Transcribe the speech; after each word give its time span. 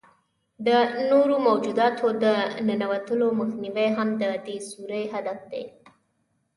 د 0.67 0.69
نورو 1.11 1.35
موجوداتو 1.47 2.07
د 2.23 2.25
ننوتلو 2.67 3.27
مخنیوی 3.39 3.87
هم 3.97 4.09
د 4.21 4.23
دې 4.45 4.57
سوري 4.71 5.03
هدف 5.13 5.39
دی. 5.51 5.65